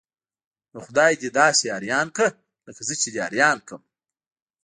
نو 0.71 0.77
خولي 0.85 1.13
ده 1.21 1.29
داسې 1.41 1.65
اریان 1.77 2.07
کړه 2.15 2.29
لکه 2.67 2.81
زه 2.87 2.93
چې 3.01 3.07
اریان 3.27 3.57
کړم. 3.67 3.81